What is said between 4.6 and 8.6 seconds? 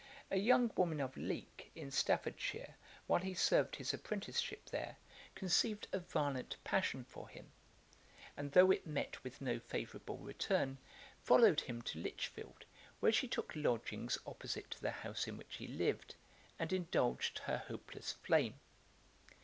there, conceived a violent passion for him; and